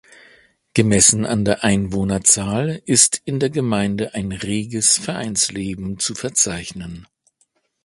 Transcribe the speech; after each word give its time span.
Gemessen 0.73 1.27
an 1.27 1.45
der 1.45 1.63
Einwohnerzahl 1.63 2.81
ist 2.87 3.21
in 3.23 3.39
der 3.39 3.51
Gemeinde 3.51 4.15
ein 4.15 4.31
reges 4.31 4.97
Vereinsleben 4.97 5.99
zu 5.99 6.15
verzeichnen. 6.15 7.05